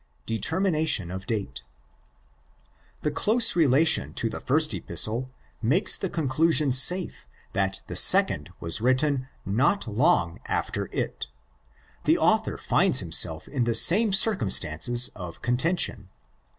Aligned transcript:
Determination 0.25 1.11
of 1.11 1.27
Date. 1.27 1.61
The 3.03 3.11
close 3.11 3.55
relation 3.55 4.15
to 4.15 4.31
the 4.31 4.39
first 4.39 4.73
Epistle 4.73 5.29
makes 5.61 5.95
the 5.95 6.09
conclusion 6.09 6.71
safe 6.71 7.27
that 7.53 7.81
the 7.85 7.95
second 7.95 8.49
was 8.59 8.81
written 8.81 9.27
not 9.45 9.87
long 9.87 10.39
after 10.47 10.89
it. 10.91 11.27
The 12.05 12.17
author 12.17 12.57
finds 12.57 12.99
himself 13.01 13.47
in 13.47 13.65
the 13.65 13.75
same 13.75 14.11
circumstances 14.11 15.11
of 15.15 15.43
contention. 15.43 16.09